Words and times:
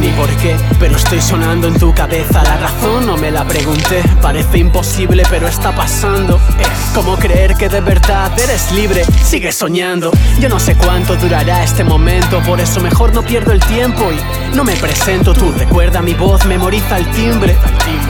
ni 0.00 0.08
por 0.10 0.28
qué, 0.36 0.56
pero 0.78 0.96
estoy 0.96 1.20
sonando 1.20 1.68
en 1.68 1.78
tu 1.78 1.94
cabeza. 1.94 2.42
La 2.42 2.56
razón 2.56 3.06
no 3.06 3.16
me 3.16 3.30
la 3.30 3.44
pregunté, 3.44 4.02
parece 4.20 4.58
imposible, 4.58 5.22
pero 5.28 5.46
está 5.46 5.74
pasando. 5.74 6.40
Es 6.58 6.94
como 6.94 7.16
creer 7.16 7.54
que 7.54 7.68
de 7.68 7.80
verdad 7.80 8.32
eres 8.38 8.72
libre, 8.72 9.04
sigue 9.24 9.52
soñando. 9.52 10.10
Yo 10.40 10.48
no 10.48 10.58
sé 10.58 10.74
cuánto 10.76 11.16
durará 11.16 11.62
este 11.62 11.84
momento, 11.84 12.40
por 12.42 12.60
eso 12.60 12.80
mejor 12.80 13.14
no 13.14 13.22
pierdo 13.22 13.52
el 13.52 13.60
tiempo 13.60 14.10
y 14.12 14.56
no 14.56 14.64
me 14.64 14.74
presento. 14.76 15.34
Tú 15.34 15.52
recuerda 15.52 16.00
mi 16.00 16.14
voz, 16.14 16.44
memoriza 16.46 16.98
el 16.98 17.06
timbre. 17.10 17.56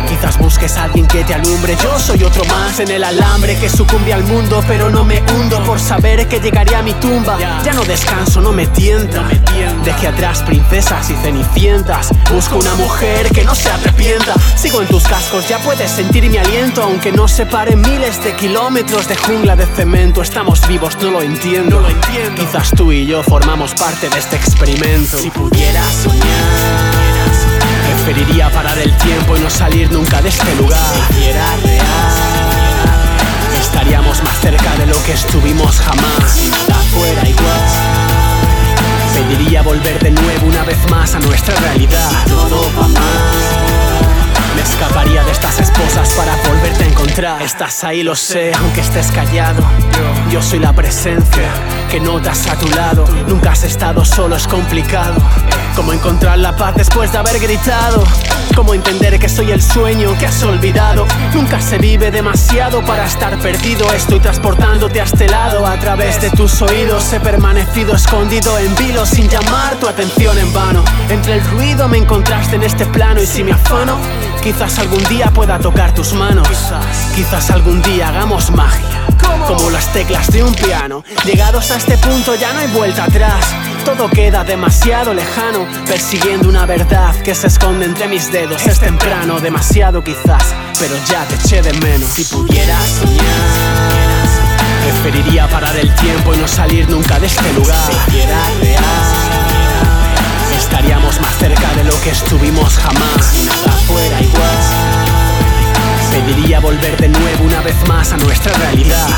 Quizás 0.08 0.38
busques 0.38 0.76
a 0.76 0.84
alguien 0.84 1.06
que 1.06 1.24
te 1.24 1.34
alumbre. 1.34 1.76
Yo 1.82 1.98
soy 1.98 2.22
otro 2.22 2.44
más 2.44 2.78
en 2.80 2.90
el 2.90 3.04
alambre 3.04 3.56
que 3.56 3.68
sucumbe 3.68 4.12
al 4.12 4.24
mundo, 4.24 4.62
pero 4.68 4.90
no 4.90 5.04
me 5.04 5.22
hundo 5.32 5.62
por 5.64 5.80
saber 5.80 6.26
que 6.28 6.40
llegaré 6.40 6.74
a 6.76 6.82
mi 6.82 6.92
tumba. 6.94 7.38
Ya 7.64 7.72
no 7.72 7.84
descanso, 7.84 8.40
no 8.40 8.52
me 8.52 8.66
tienta. 8.68 9.28
Deje 9.84 10.08
atrás 10.08 10.42
princesas 10.52 11.08
y 11.08 11.14
cenicientas. 11.14 12.10
Busco 12.30 12.56
una 12.56 12.74
mujer 12.74 13.30
que 13.30 13.42
no 13.42 13.54
se 13.54 13.70
arrepienta. 13.70 14.34
Sigo 14.54 14.82
en 14.82 14.88
tus 14.88 15.04
cascos, 15.04 15.48
ya 15.48 15.58
puedes 15.60 15.90
sentir 15.90 16.28
mi 16.28 16.36
aliento, 16.36 16.82
aunque 16.82 17.10
nos 17.10 17.32
separen 17.32 17.80
miles 17.80 18.22
de 18.22 18.36
kilómetros 18.36 19.08
de 19.08 19.16
jungla 19.16 19.56
de 19.56 19.64
cemento. 19.64 20.20
Estamos 20.20 20.66
vivos, 20.68 20.98
no 21.00 21.10
lo 21.10 21.22
entiendo. 21.22 21.80
lo 21.80 21.88
entiendo. 21.88 22.42
Quizás 22.42 22.70
tú 22.76 22.92
y 22.92 23.06
yo 23.06 23.22
formamos 23.22 23.72
parte 23.72 24.10
de 24.10 24.18
este 24.18 24.36
experimento. 24.36 25.16
Si 25.16 25.30
pudiera 25.30 25.82
soñar. 25.90 26.22
Preferiría 28.04 28.50
parar 28.50 28.76
el 28.78 28.94
tiempo 28.98 29.38
y 29.38 29.40
no 29.40 29.48
salir 29.48 29.90
nunca 29.90 30.20
de 30.20 30.28
este 30.28 30.54
lugar. 30.56 30.78
Si 31.14 31.24
era 31.24 31.46
real, 31.64 31.86
estaríamos 33.58 34.22
más 34.22 34.38
cerca 34.40 34.76
de 34.76 34.86
lo 34.86 35.02
que 35.04 35.12
estuvimos 35.12 35.80
jamás. 35.80 36.30
Si 36.30 36.48
nada 36.48 36.74
fuera 36.92 37.26
igual, 37.26 37.41
volver 39.62 39.98
de 40.02 40.10
nuevo 40.10 40.46
una 40.46 40.64
vez 40.64 40.78
más 40.90 41.14
a 41.14 41.20
nuestra 41.20 41.54
realidad. 41.56 42.10
Todo 42.26 42.62
va 42.76 42.88
mal, 42.88 44.54
me 44.54 44.62
escaparía 44.62 45.24
de 45.24 45.32
estas 45.32 45.60
esposas 45.60 46.12
para 46.14 46.34
volverte 46.48 46.84
a 46.84 46.86
encontrar. 46.88 47.42
Estás 47.42 47.84
ahí, 47.84 48.02
lo 48.02 48.16
sé, 48.16 48.52
aunque 48.54 48.80
estés 48.80 49.10
callado. 49.12 49.62
Yo 50.30 50.42
soy 50.42 50.58
la 50.58 50.72
presencia 50.72 51.50
que 51.92 52.00
notas 52.00 52.46
a 52.48 52.56
tu 52.56 52.66
lado. 52.70 53.04
Nunca 53.28 53.52
has 53.52 53.64
estado 53.64 54.02
solo, 54.02 54.34
es 54.34 54.48
complicado. 54.48 55.14
Cómo 55.76 55.92
encontrar 55.92 56.38
la 56.38 56.56
paz 56.56 56.74
después 56.74 57.12
de 57.12 57.18
haber 57.18 57.38
gritado. 57.38 58.02
Cómo 58.56 58.72
entender 58.72 59.18
que 59.18 59.28
soy 59.28 59.50
el 59.50 59.60
sueño 59.60 60.16
que 60.18 60.24
has 60.24 60.42
olvidado. 60.42 61.06
Nunca 61.34 61.60
se 61.60 61.76
vive 61.76 62.10
demasiado 62.10 62.82
para 62.82 63.04
estar 63.04 63.38
perdido. 63.40 63.92
Estoy 63.92 64.20
transportándote 64.20 65.02
a 65.02 65.04
este 65.04 65.28
lado. 65.28 65.66
A 65.66 65.78
través 65.78 66.18
de 66.22 66.30
tus 66.30 66.62
oídos 66.62 67.12
he 67.12 67.20
permanecido 67.20 67.94
escondido 67.94 68.58
en 68.58 68.74
vilo 68.76 69.04
sin 69.04 69.28
llamar 69.28 69.74
tu 69.76 69.86
atención 69.86 70.38
en 70.38 70.50
vano. 70.54 70.82
Entre 71.10 71.34
el 71.34 71.44
ruido 71.50 71.88
me 71.88 71.98
encontraste 71.98 72.56
en 72.56 72.62
este 72.62 72.86
plano 72.86 73.20
y 73.20 73.26
si 73.26 73.44
me 73.44 73.52
afano, 73.52 73.98
quizás 74.42 74.78
algún 74.78 75.04
día 75.04 75.26
pueda 75.26 75.58
tocar 75.58 75.92
tus 75.92 76.14
manos. 76.14 76.48
Quizás 77.14 77.50
algún 77.50 77.82
día 77.82 78.08
hagamos 78.08 78.50
magia. 78.50 78.91
Como 79.46 79.70
las 79.70 79.92
teclas 79.92 80.30
de 80.30 80.42
un 80.42 80.54
piano. 80.54 81.04
Llegados 81.24 81.70
a 81.70 81.76
este 81.76 81.96
punto 81.98 82.34
ya 82.34 82.52
no 82.52 82.60
hay 82.60 82.68
vuelta 82.68 83.04
atrás. 83.04 83.44
Todo 83.84 84.08
queda 84.08 84.44
demasiado 84.44 85.12
lejano, 85.12 85.66
persiguiendo 85.86 86.48
una 86.48 86.66
verdad 86.66 87.14
que 87.22 87.34
se 87.34 87.48
esconde 87.48 87.86
entre 87.86 88.08
mis 88.08 88.30
dedos. 88.30 88.64
Es 88.66 88.78
temprano, 88.78 89.40
demasiado 89.40 90.02
quizás, 90.04 90.54
pero 90.78 90.94
ya 91.08 91.24
te 91.24 91.34
eché 91.34 91.62
de 91.62 91.72
menos. 91.80 92.08
Si 92.10 92.24
pudieras 92.24 92.88
soñar, 92.88 94.22
preferiría 94.82 95.48
parar 95.48 95.76
el 95.76 95.94
tiempo 95.96 96.34
y 96.34 96.38
no 96.38 96.46
salir 96.46 96.88
nunca 96.88 97.18
de 97.18 97.26
este 97.26 97.52
lugar. 97.54 97.90
Si 98.10 98.16
real, 98.16 98.82
estaríamos 100.56 101.20
más 101.20 101.36
cerca 101.38 101.74
de 101.74 101.84
lo 101.84 102.00
que 102.02 102.10
estuvimos 102.10 102.78
jamás. 102.78 103.26
Si 103.32 103.42
nada 103.44 103.72
fuera 103.86 104.20
igual. 104.20 105.02
Pediría 106.12 106.60
volver 106.60 106.96
de 107.00 107.08
nuevo 107.08 107.44
una 107.44 107.62
vez 107.62 107.74
más 107.88 108.12
a 108.12 108.16
nuestra 108.18 108.52
realidad. 108.52 109.08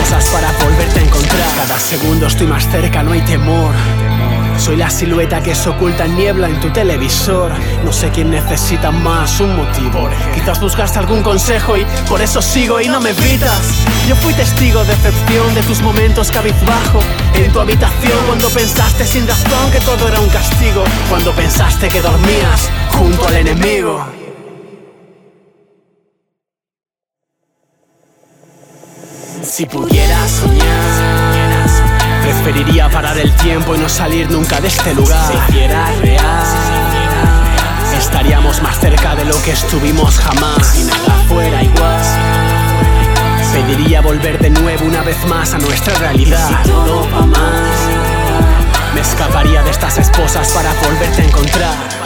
Esposas 0.00 0.28
para 0.30 0.52
volverte 0.64 1.00
a 1.00 1.02
encontrar. 1.02 1.56
Cada 1.56 1.78
segundo 1.78 2.26
estoy 2.26 2.46
más 2.46 2.68
cerca, 2.68 3.02
no 3.02 3.12
hay 3.12 3.20
temor. 3.22 3.74
Soy 4.58 4.76
la 4.76 4.90
silueta 4.90 5.42
que 5.42 5.54
se 5.54 5.70
oculta 5.70 6.06
niebla 6.06 6.48
en 6.48 6.60
tu 6.60 6.70
televisor. 6.70 7.52
No 7.84 7.92
sé 7.92 8.10
quién 8.10 8.30
necesita 8.30 8.90
más 8.90 9.40
un 9.40 9.56
motivo. 9.56 10.08
Quizás 10.34 10.60
buscaste 10.60 10.98
algún 10.98 11.22
consejo 11.22 11.76
y 11.76 11.86
por 12.08 12.20
eso 12.20 12.42
sigo 12.42 12.80
y 12.80 12.88
no 12.88 13.00
me 13.00 13.10
evitas. 13.10 13.60
Yo 14.06 14.16
fui 14.16 14.34
testigo 14.34 14.84
de 14.84 14.92
excepción 14.92 15.54
de 15.54 15.62
tus 15.62 15.80
momentos 15.80 16.30
cabizbajo. 16.30 17.00
En 17.34 17.50
tu 17.52 17.60
habitación 17.60 18.18
cuando 18.26 18.50
pensaste 18.50 19.06
sin 19.06 19.26
razón 19.26 19.70
que 19.72 19.80
todo 19.80 20.08
era 20.08 20.20
un 20.20 20.28
castigo. 20.28 20.84
Cuando 21.08 21.32
pensaste 21.32 21.88
que 21.88 22.02
dormías 22.02 22.68
junto 22.92 23.28
al 23.28 23.36
enemigo. 23.36 24.19
Si 29.42 29.64
pudieras 29.64 30.30
soñar, 30.30 31.66
preferiría 32.22 32.90
parar 32.90 33.18
el 33.18 33.32
tiempo 33.36 33.74
y 33.74 33.78
no 33.78 33.88
salir 33.88 34.30
nunca 34.30 34.60
de 34.60 34.68
este 34.68 34.94
lugar. 34.94 35.32
Si 35.32 35.52
fuera 35.52 35.86
real, 36.02 36.44
estaríamos 37.98 38.62
más 38.62 38.78
cerca 38.78 39.14
de 39.16 39.24
lo 39.24 39.40
que 39.42 39.52
estuvimos 39.52 40.18
jamás. 40.18 40.66
Si 40.66 40.84
nada 40.84 41.22
fuera 41.28 41.62
igual, 41.62 42.02
pediría 43.52 44.02
volver 44.02 44.38
de 44.38 44.50
nuevo 44.50 44.84
una 44.84 45.02
vez 45.02 45.24
más 45.26 45.54
a 45.54 45.58
nuestra 45.58 45.94
realidad. 45.94 46.48
Si 46.48 46.70
todo 46.70 47.08
va 47.10 47.26
mal, 47.26 47.70
me 48.94 49.00
escaparía 49.00 49.62
de 49.62 49.70
estas 49.70 49.96
esposas 49.98 50.48
para 50.50 50.72
volverte 50.84 51.22
a 51.22 51.24
encontrar. 51.24 51.99